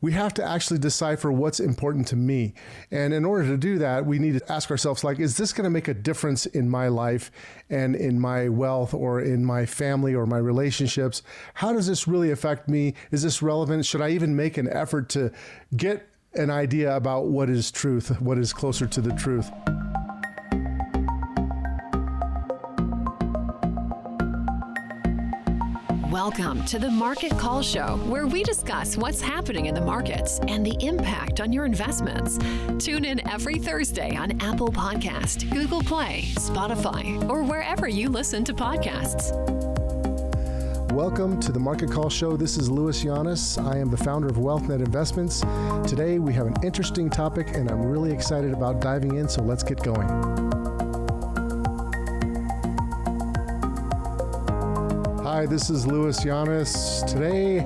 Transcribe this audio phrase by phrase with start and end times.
[0.00, 2.54] we have to actually decipher what's important to me.
[2.90, 5.64] And in order to do that, we need to ask ourselves like is this going
[5.64, 7.30] to make a difference in my life
[7.68, 11.22] and in my wealth or in my family or my relationships?
[11.54, 12.94] How does this really affect me?
[13.10, 13.84] Is this relevant?
[13.84, 15.32] Should I even make an effort to
[15.76, 19.50] get an idea about what is truth, what is closer to the truth?
[26.10, 30.66] Welcome to the Market Call Show, where we discuss what's happening in the markets and
[30.66, 32.36] the impact on your investments.
[32.84, 38.52] Tune in every Thursday on Apple Podcast, Google Play, Spotify, or wherever you listen to
[38.52, 39.30] podcasts.
[40.90, 42.36] Welcome to the Market Call Show.
[42.36, 43.56] This is Louis Llanes.
[43.64, 45.42] I am the founder of WealthNet Investments.
[45.88, 49.62] Today we have an interesting topic, and I'm really excited about diving in, so let's
[49.62, 50.59] get going.
[55.40, 57.02] Hi, this is Louis Llanes.
[57.06, 57.60] Today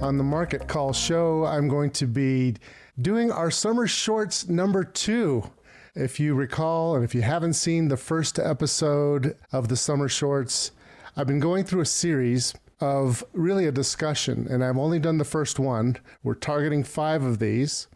[0.00, 2.54] on the Market Call Show, I'm going to be
[3.02, 5.50] doing our summer shorts number two.
[5.94, 10.70] If you recall, and if you haven't seen the first episode of the summer shorts,
[11.18, 15.24] I've been going through a series of really a discussion, and I've only done the
[15.26, 15.98] first one.
[16.22, 17.88] We're targeting five of these.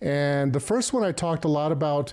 [0.00, 2.12] And the first one I talked a lot about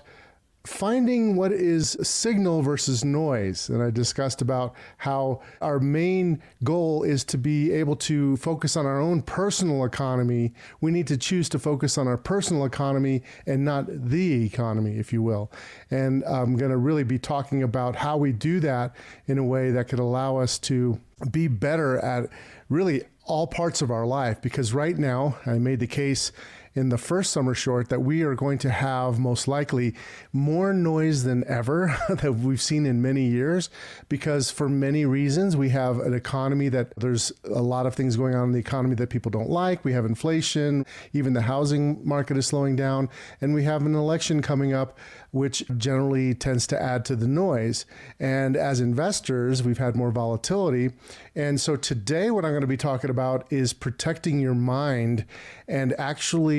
[0.68, 3.70] finding what is signal versus noise.
[3.70, 8.84] And I discussed about how our main goal is to be able to focus on
[8.84, 10.52] our own personal economy.
[10.82, 15.10] We need to choose to focus on our personal economy and not the economy, if
[15.10, 15.50] you will.
[15.90, 18.94] And I'm going to really be talking about how we do that
[19.26, 22.28] in a way that could allow us to be better at
[22.68, 26.32] really all parts of our life because right now I made the case
[26.74, 29.94] in the first summer short that we are going to have most likely
[30.32, 33.70] more noise than ever that we've seen in many years
[34.08, 38.34] because for many reasons we have an economy that there's a lot of things going
[38.34, 39.84] on in the economy that people don't like.
[39.84, 43.08] We have inflation, even the housing market is slowing down,
[43.40, 44.98] and we have an election coming up
[45.30, 47.84] which generally tends to add to the noise.
[48.18, 50.90] And as investors, we've had more volatility.
[51.34, 55.26] And so today, what I'm going to be talking about is protecting your mind
[55.66, 56.57] and actually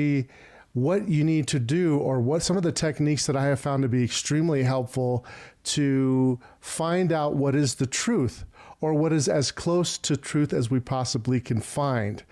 [0.72, 3.82] what you need to do or what some of the techniques that I have found
[3.82, 5.24] to be extremely helpful
[5.64, 8.44] to find out what is the truth
[8.80, 12.22] or what is as close to truth as we possibly can find.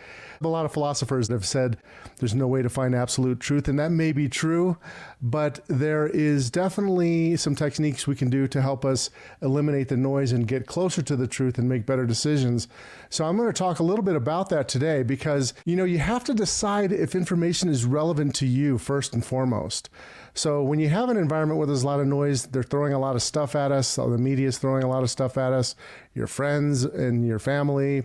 [0.41, 1.79] A lot of philosophers have said
[2.19, 4.77] there's no way to find absolute truth, and that may be true,
[5.21, 9.11] but there is definitely some techniques we can do to help us
[9.43, 12.69] eliminate the noise and get closer to the truth and make better decisions.
[13.11, 15.99] So I'm going to talk a little bit about that today because, you know, you
[15.99, 19.91] have to decide if information is relevant to you first and foremost.
[20.35, 22.99] So when you have an environment where there's a lot of noise, they're throwing a
[22.99, 25.75] lot of stuff at us, the media is throwing a lot of stuff at us,
[26.15, 28.05] your friends and your family,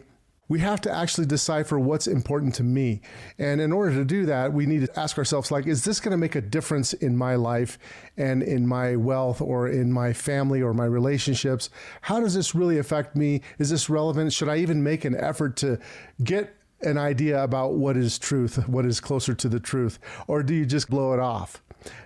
[0.50, 3.01] we have to actually decipher what's important to me.
[3.39, 6.12] And in order to do that, we need to ask ourselves like is this going
[6.12, 7.79] to make a difference in my life
[8.17, 11.69] and in my wealth or in my family or my relationships?
[12.01, 13.41] How does this really affect me?
[13.57, 14.33] Is this relevant?
[14.33, 15.79] Should I even make an effort to
[16.23, 20.53] get an idea about what is truth, what is closer to the truth, or do
[20.53, 21.61] you just blow it off?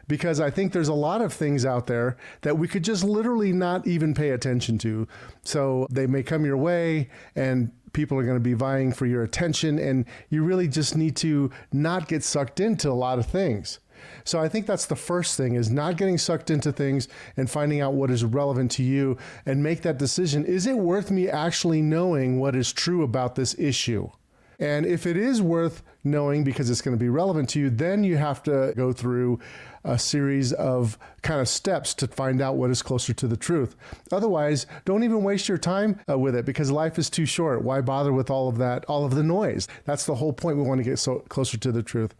[0.07, 3.53] because I think there's a lot of things out there that we could just literally
[3.53, 5.07] not even pay attention to.
[5.43, 9.23] So they may come your way and people are going to be vying for your
[9.23, 13.79] attention, and you really just need to not get sucked into a lot of things.
[14.23, 17.07] So I think that's the first thing is not getting sucked into things
[17.37, 19.17] and finding out what is relevant to you
[19.47, 20.45] and make that decision.
[20.45, 24.11] Is it worth me actually knowing what is true about this issue?
[24.59, 28.03] And if it is worth knowing because it's going to be relevant to you, then
[28.03, 29.39] you have to go through
[29.83, 33.75] a series of kind of steps to find out what is closer to the truth.
[34.11, 37.63] Otherwise, don't even waste your time uh, with it because life is too short.
[37.63, 39.67] Why bother with all of that, all of the noise?
[39.85, 40.57] That's the whole point.
[40.57, 42.15] We want to get so closer to the truth.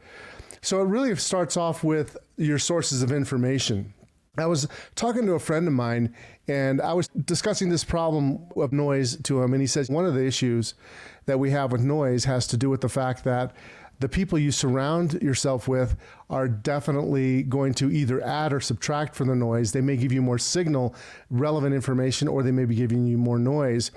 [0.62, 3.94] So it really starts off with your sources of information.
[4.38, 6.14] I was talking to a friend of mine
[6.48, 9.54] and I was discussing this problem of noise to him.
[9.54, 10.76] And he says one of the issues
[11.26, 13.54] that we have with noise has to do with the fact that
[14.00, 15.96] the people you surround yourself with
[16.30, 19.72] are definitely going to either add or subtract from the noise.
[19.72, 20.94] They may give you more signal,
[21.32, 23.90] relevant information, or they may be giving you more noise.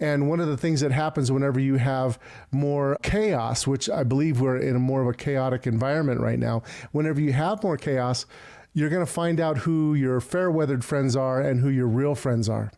[0.00, 2.18] And one of the things that happens whenever you have
[2.50, 6.62] more chaos, which I believe we're in a more of a chaotic environment right now,
[6.92, 8.26] whenever you have more chaos,
[8.78, 12.14] you're going to find out who your fair weathered friends are and who your real
[12.14, 12.70] friends are.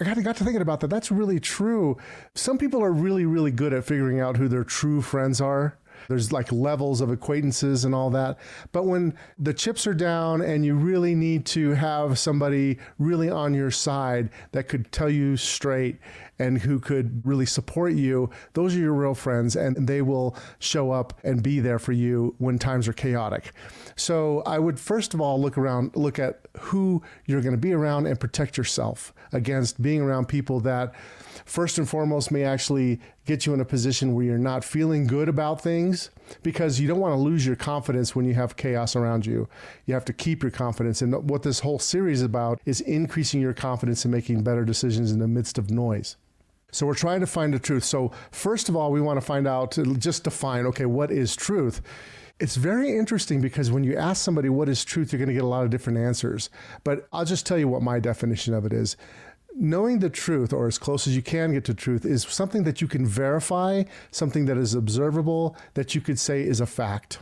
[0.00, 0.88] I got, got to thinking about that.
[0.88, 1.96] That's really true.
[2.34, 5.78] Some people are really, really good at figuring out who their true friends are
[6.08, 8.38] There's like levels of acquaintances and all that.
[8.72, 13.54] But when the chips are down and you really need to have somebody really on
[13.54, 15.98] your side that could tell you straight
[16.38, 20.90] and who could really support you, those are your real friends, and they will show
[20.90, 23.52] up and be there for you when times are chaotic.
[23.96, 27.72] So I would first of all look around, look at who you're going to be
[27.72, 30.94] around, and protect yourself against being around people that
[31.44, 35.28] first and foremost may actually get you in a position where you're not feeling good
[35.28, 36.10] about things
[36.42, 39.48] because you don't want to lose your confidence when you have chaos around you.
[39.84, 41.02] You have to keep your confidence.
[41.02, 45.12] And what this whole series is about is increasing your confidence and making better decisions
[45.12, 46.16] in the midst of noise.
[46.72, 47.84] So we're trying to find the truth.
[47.84, 51.80] So, first of all, we want to find out, just define, okay, what is truth?
[52.38, 55.44] It's very interesting because when you ask somebody what is truth, you're going to get
[55.44, 56.50] a lot of different answers.
[56.84, 58.96] But I'll just tell you what my definition of it is.
[59.54, 62.82] Knowing the truth, or as close as you can get to truth, is something that
[62.82, 67.20] you can verify, something that is observable, that you could say is a fact.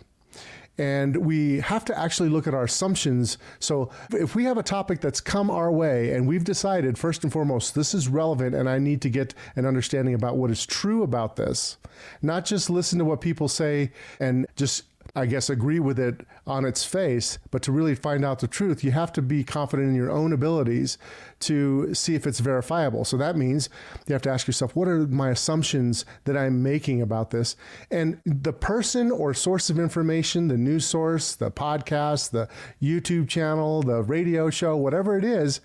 [0.77, 3.39] And we have to actually look at our assumptions.
[3.61, 7.33] So if we have a topic that's come our way and we've decided, first and
[7.33, 11.03] foremost, this is relevant and I need to get an understanding about what is true
[11.03, 11.77] about this,
[12.23, 14.85] not just listen to what people say and just
[15.17, 18.83] I guess, agree with it on its face, but to really find out the truth,
[18.83, 20.99] you have to be confident in your own abilities
[21.41, 23.05] to see if it's verifiable.
[23.05, 23.69] So that means
[24.09, 27.55] you have to ask yourself, what are my assumptions that I'm making about this?
[27.93, 32.49] And the person or source of information, the news source, the podcast, the
[32.83, 35.61] YouTube channel, the radio show, whatever it is,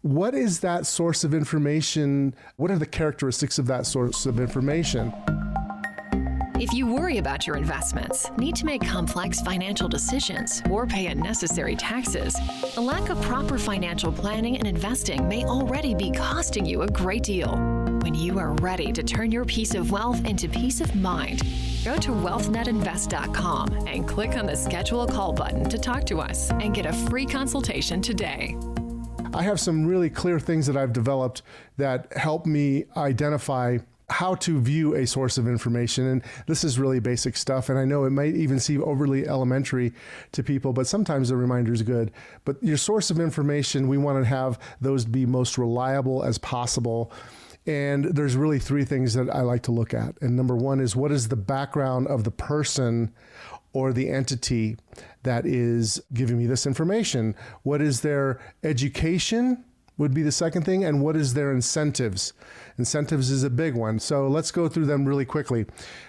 [0.00, 2.34] what is that source of information?
[2.56, 5.12] What are the characteristics of that source of information?
[6.62, 11.74] If you worry about your investments, need to make complex financial decisions, or pay unnecessary
[11.74, 12.36] taxes,
[12.76, 17.24] a lack of proper financial planning and investing may already be costing you a great
[17.24, 17.56] deal.
[18.02, 21.42] When you are ready to turn your piece of wealth into peace of mind,
[21.84, 26.52] go to wealthnetinvest.com and click on the schedule a call button to talk to us
[26.52, 28.56] and get a free consultation today.
[29.34, 31.42] I have some really clear things that I've developed
[31.78, 33.78] that help me identify
[34.12, 36.06] how to view a source of information.
[36.06, 37.68] And this is really basic stuff.
[37.68, 39.92] And I know it might even seem overly elementary
[40.32, 42.12] to people, but sometimes a reminder is good.
[42.44, 47.10] But your source of information, we want to have those be most reliable as possible.
[47.66, 50.20] And there's really three things that I like to look at.
[50.20, 53.12] And number one is what is the background of the person
[53.72, 54.76] or the entity
[55.22, 57.34] that is giving me this information?
[57.62, 59.64] What is their education?
[59.98, 60.84] Would be the second thing.
[60.84, 62.32] And what is their incentives?
[62.78, 63.98] Incentives is a big one.
[63.98, 65.66] So let's go through them really quickly.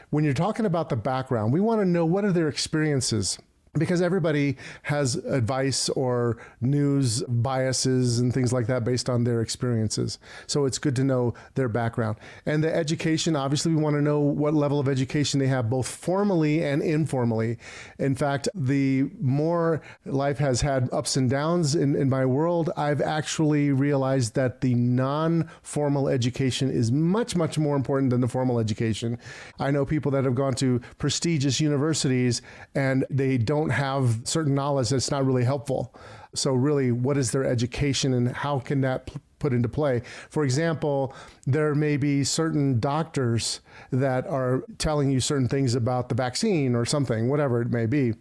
[0.10, 3.38] When you're talking about the background, we want to know what are their experiences
[3.76, 10.20] because everybody has advice or news biases and things like that based on their experiences.
[10.46, 12.18] So it's good to know their background.
[12.46, 15.88] And the education, obviously, we want to know what level of education they have, both
[15.88, 17.58] formally and informally.
[17.98, 23.02] In fact, the more life has had ups and downs in, in my world, I've
[23.02, 28.60] actually realized that the non formal education is much, much more important than the formal
[28.60, 29.18] education.
[29.60, 32.44] I know people that have gone to prestigious universities
[32.76, 35.96] and they don't don't have certain knowledge that's not really helpful.
[36.36, 40.02] So, really, what is their education and how can that put into play?
[40.30, 41.16] For example,
[41.46, 43.62] there may be certain doctors
[43.92, 48.14] that are telling you certain things about the vaccine or something, whatever it may be.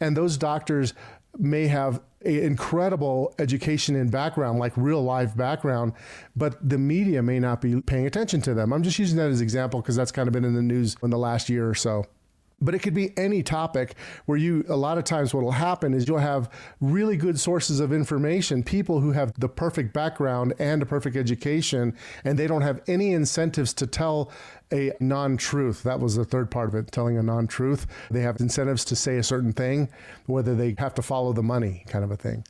[0.00, 0.94] And those doctors
[1.38, 5.92] may have an incredible education and background, like real life background,
[6.34, 8.72] but the media may not be paying attention to them.
[8.72, 10.96] I'm just using that as an example because that's kind of been in the news
[11.02, 12.06] in the last year or so
[12.64, 13.94] but it could be any topic
[14.26, 17.80] where you a lot of times what will happen is you'll have really good sources
[17.80, 21.94] of information people who have the perfect background and a perfect education
[22.24, 24.30] and they don't have any incentives to tell
[24.72, 25.82] a non-truth.
[25.82, 27.86] That was the third part of it telling a non-truth.
[28.10, 29.88] They have incentives to say a certain thing
[30.26, 32.44] whether they have to follow the money kind of a thing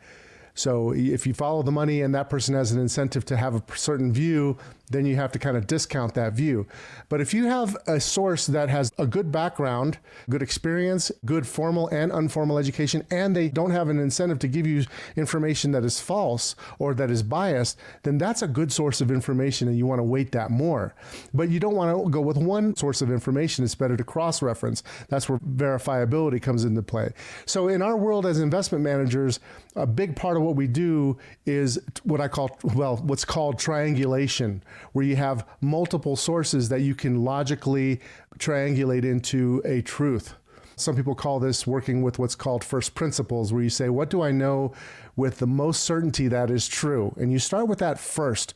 [0.54, 3.62] so if you follow the money and that person has an incentive to have a
[3.76, 4.56] certain view,
[4.90, 6.66] then you have to kind of discount that view.
[7.08, 9.98] But if you have a source that has a good background,
[10.30, 14.66] good experience, good formal and informal education, and they don't have an incentive to give
[14.66, 14.84] you
[15.16, 19.68] information that is false or that is biased, then that's a good source of information
[19.68, 20.94] and you want to weight that more.
[21.32, 23.64] But you don't want to go with one source of information.
[23.64, 24.82] It's better to cross reference.
[25.08, 27.12] That's where verifiability comes into play.
[27.46, 29.40] So in our world as investment managers,
[29.76, 34.62] a big part of what we do is what I call, well, what's called triangulation
[34.92, 38.00] where you have multiple sources that you can logically
[38.38, 40.34] triangulate into a truth.
[40.76, 44.22] Some people call this working with what's called first principles, where you say, What do
[44.22, 44.72] I know
[45.16, 47.14] with the most certainty that is true?
[47.16, 48.54] And you start with that first.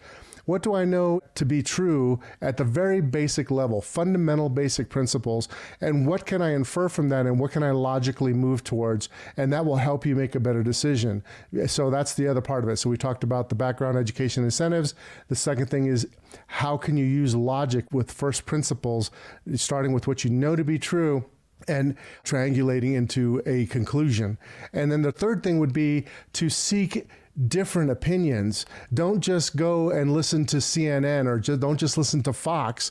[0.49, 5.47] What do I know to be true at the very basic level, fundamental basic principles?
[5.83, 7.27] And what can I infer from that?
[7.27, 9.11] And what can I logically move towards?
[9.37, 11.23] And that will help you make a better decision.
[11.67, 12.79] So that's the other part of it.
[12.79, 14.95] So we talked about the background education incentives.
[15.29, 16.09] The second thing is
[16.47, 19.11] how can you use logic with first principles,
[19.55, 21.27] starting with what you know to be true
[21.67, 24.39] and triangulating into a conclusion.
[24.73, 27.07] And then the third thing would be to seek
[27.47, 28.67] different opinions.
[28.93, 32.91] Don't just go and listen to CNN or just, don't just listen to Fox.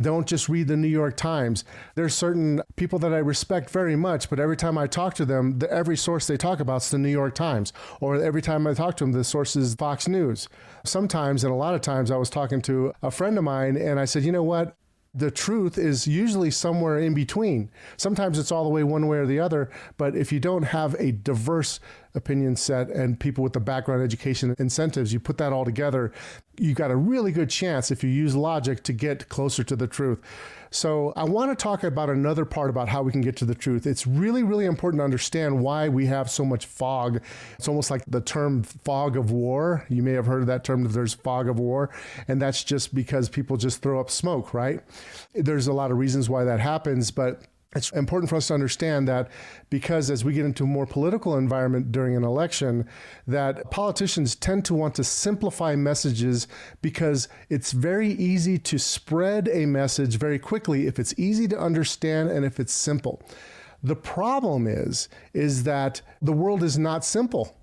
[0.00, 1.64] Don't just read the New York Times.
[1.96, 5.58] There's certain people that I respect very much, but every time I talk to them,
[5.58, 7.72] the, every source they talk about is the New York Times.
[8.00, 10.48] Or every time I talk to them, the source is Fox News.
[10.84, 13.98] Sometimes, and a lot of times, I was talking to a friend of mine and
[13.98, 14.76] I said, you know what?
[15.14, 17.70] the truth is usually somewhere in between.
[17.96, 20.94] Sometimes it's all the way one way or the other, but if you don't have
[20.98, 21.80] a diverse
[22.18, 26.12] opinion set and people with the background education incentives, you put that all together,
[26.58, 29.86] you got a really good chance if you use logic to get closer to the
[29.86, 30.20] truth.
[30.70, 33.54] So I want to talk about another part about how we can get to the
[33.54, 33.86] truth.
[33.86, 37.22] It's really, really important to understand why we have so much fog.
[37.58, 39.86] It's almost like the term fog of war.
[39.88, 41.90] You may have heard of that term, there's fog of war.
[42.26, 44.82] And that's just because people just throw up smoke, right?
[45.34, 47.42] There's a lot of reasons why that happens, but
[47.76, 49.30] it's important for us to understand that
[49.68, 52.88] because as we get into a more political environment during an election
[53.26, 56.48] that politicians tend to want to simplify messages
[56.80, 62.30] because it's very easy to spread a message very quickly if it's easy to understand
[62.30, 63.22] and if it's simple.
[63.82, 67.57] The problem is is that the world is not simple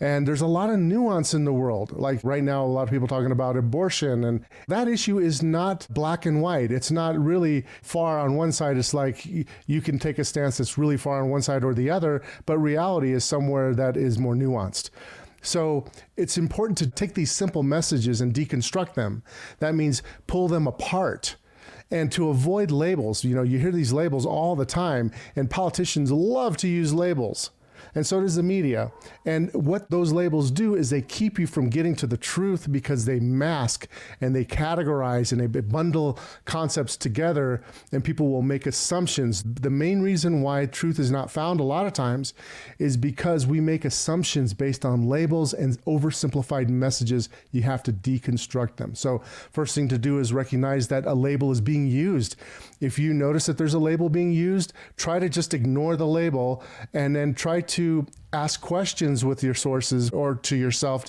[0.00, 1.92] and there's a lot of nuance in the world.
[1.92, 5.86] Like right now, a lot of people talking about abortion, and that issue is not
[5.90, 6.70] black and white.
[6.70, 8.76] It's not really far on one side.
[8.76, 9.26] It's like
[9.66, 12.58] you can take a stance that's really far on one side or the other, but
[12.58, 14.90] reality is somewhere that is more nuanced.
[15.42, 19.22] So it's important to take these simple messages and deconstruct them.
[19.60, 21.36] That means pull them apart
[21.90, 23.24] and to avoid labels.
[23.24, 27.50] You know, you hear these labels all the time, and politicians love to use labels
[27.98, 28.92] and so does the media.
[29.26, 33.06] And what those labels do is they keep you from getting to the truth because
[33.06, 33.88] they mask
[34.20, 39.42] and they categorize and they bundle concepts together, and people will make assumptions.
[39.42, 42.34] The main reason why truth is not found a lot of times
[42.78, 47.28] is because we make assumptions based on labels and oversimplified messages.
[47.50, 48.94] You have to deconstruct them.
[48.94, 52.36] So, first thing to do is recognize that a label is being used.
[52.80, 56.62] If you notice that there's a label being used, try to just ignore the label
[56.94, 57.87] and then try to
[58.32, 61.06] ask questions with your sources or to yourself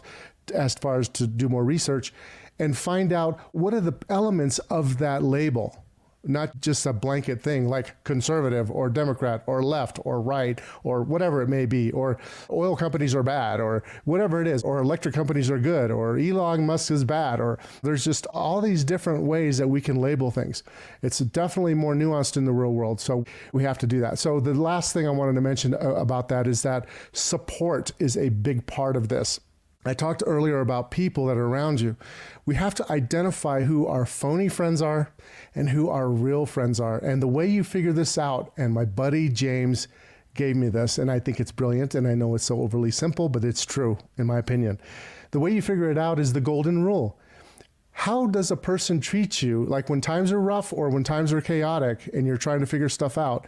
[0.53, 2.13] as far as to do more research
[2.57, 5.83] and find out what are the elements of that label
[6.23, 11.41] not just a blanket thing like conservative or Democrat or left or right or whatever
[11.41, 12.17] it may be, or
[12.49, 16.65] oil companies are bad or whatever it is, or electric companies are good or Elon
[16.65, 20.63] Musk is bad, or there's just all these different ways that we can label things.
[21.01, 22.99] It's definitely more nuanced in the real world.
[22.99, 23.23] So
[23.53, 24.19] we have to do that.
[24.19, 28.17] So the last thing I wanted to mention uh, about that is that support is
[28.17, 29.39] a big part of this.
[29.85, 31.95] I talked earlier about people that are around you.
[32.45, 35.13] We have to identify who our phony friends are
[35.55, 36.97] and who our real friends are.
[36.97, 39.87] And the way you figure this out, and my buddy James
[40.33, 43.29] gave me this, and I think it's brilliant, and I know it's so overly simple,
[43.29, 44.79] but it's true, in my opinion.
[45.31, 47.17] The way you figure it out is the golden rule.
[47.91, 51.41] How does a person treat you, like when times are rough or when times are
[51.41, 53.47] chaotic and you're trying to figure stuff out?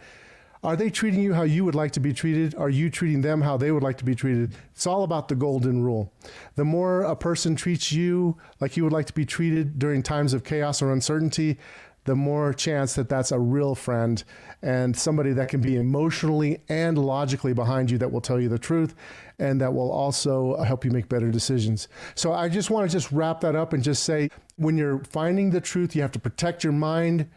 [0.64, 2.54] Are they treating you how you would like to be treated?
[2.54, 4.54] Are you treating them how they would like to be treated?
[4.70, 6.12] It's all about the golden rule.
[6.54, 10.32] The more a person treats you like you would like to be treated during times
[10.32, 11.58] of chaos or uncertainty,
[12.04, 14.22] the more chance that that's a real friend
[14.62, 18.58] and somebody that can be emotionally and logically behind you that will tell you the
[18.58, 18.94] truth
[19.40, 21.88] and that will also uh, help you make better decisions.
[22.14, 25.50] So I just want to just wrap that up and just say when you're finding
[25.50, 27.28] the truth, you have to protect your mind,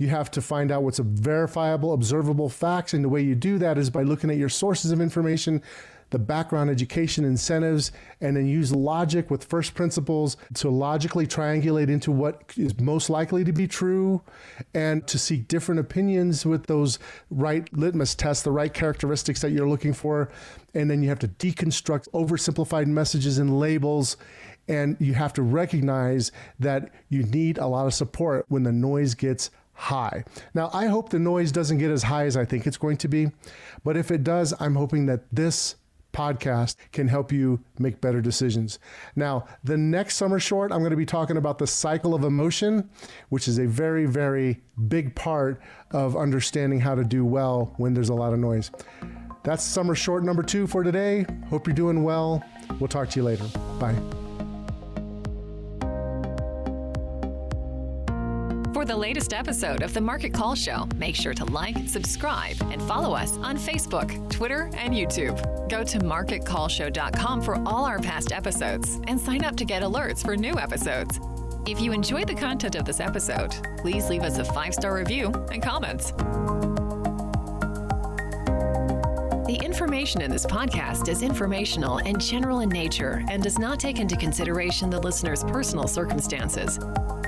[0.00, 2.94] you have to find out what's a verifiable, observable facts.
[2.94, 5.62] And the way you do that is by looking at your sources of information,
[6.08, 7.92] the background education incentives,
[8.22, 13.44] and then use logic with first principles to logically triangulate into what is most likely
[13.44, 14.22] to be true
[14.72, 19.68] and to seek different opinions with those right litmus tests, the right characteristics that you're
[19.68, 20.30] looking for.
[20.72, 24.16] And then you have to deconstruct oversimplified messages and labels.
[24.66, 29.14] And you have to recognize that you need a lot of support when the noise
[29.14, 29.50] gets
[29.80, 30.24] high.
[30.52, 33.08] Now, I hope the noise doesn't get as high as I think it's going to
[33.08, 33.28] be,
[33.82, 35.76] but if it does, I'm hoping that this
[36.12, 38.78] podcast can help you make better decisions.
[39.16, 42.90] Now, the next summer short, I'm going to be talking about the cycle of emotion,
[43.30, 48.10] which is a very, very big part of understanding how to do well when there's
[48.10, 48.70] a lot of noise.
[49.44, 51.24] That's summer short number two for today.
[51.48, 52.44] Hope you're doing well.
[52.78, 53.46] We'll talk to you later.
[53.78, 54.19] Bye.
[58.84, 63.14] The latest episode of the Market Call Show, make sure to like, subscribe, and follow
[63.14, 65.36] us on Facebook, Twitter, and YouTube.
[65.68, 70.36] Go to marketcallshow.com for all our past episodes and sign up to get alerts for
[70.36, 71.20] new episodes.
[71.66, 75.32] If you enjoyed the content of this episode, please leave us a five star review
[75.52, 76.12] and comments.
[79.46, 83.98] The information in this podcast is informational and general in nature and does not take
[83.98, 86.78] into consideration the listener's personal circumstances.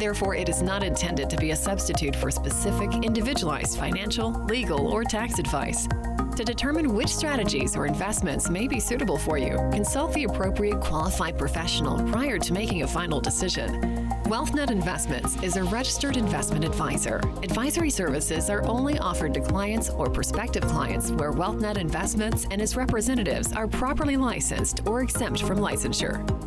[0.02, 5.04] Therefore, it is not intended to be a substitute for specific, individualized financial, legal, or
[5.04, 5.86] tax advice.
[6.34, 11.38] To determine which strategies or investments may be suitable for you, consult the appropriate qualified
[11.38, 13.80] professional prior to making a final decision.
[14.24, 17.20] WealthNet Investments is a registered investment advisor.
[17.44, 22.74] Advisory services are only offered to clients or prospective clients where WealthNet Investments and its
[22.74, 26.41] representatives are properly licensed or exempt from licensure.